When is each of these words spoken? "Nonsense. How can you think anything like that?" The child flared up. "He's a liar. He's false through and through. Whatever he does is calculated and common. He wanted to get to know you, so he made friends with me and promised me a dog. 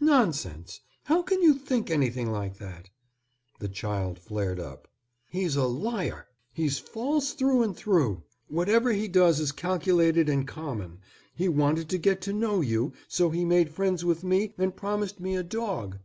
"Nonsense. 0.00 0.82
How 1.04 1.22
can 1.22 1.40
you 1.40 1.54
think 1.54 1.90
anything 1.90 2.30
like 2.30 2.58
that?" 2.58 2.90
The 3.58 3.70
child 3.70 4.18
flared 4.18 4.60
up. 4.60 4.86
"He's 5.30 5.56
a 5.56 5.64
liar. 5.66 6.26
He's 6.52 6.78
false 6.78 7.32
through 7.32 7.62
and 7.62 7.74
through. 7.74 8.22
Whatever 8.48 8.92
he 8.92 9.08
does 9.08 9.40
is 9.40 9.50
calculated 9.50 10.28
and 10.28 10.46
common. 10.46 10.98
He 11.34 11.48
wanted 11.48 11.88
to 11.88 11.96
get 11.96 12.20
to 12.20 12.34
know 12.34 12.60
you, 12.60 12.92
so 13.08 13.30
he 13.30 13.46
made 13.46 13.70
friends 13.72 14.04
with 14.04 14.22
me 14.22 14.52
and 14.58 14.76
promised 14.76 15.20
me 15.20 15.36
a 15.36 15.42
dog. 15.42 15.98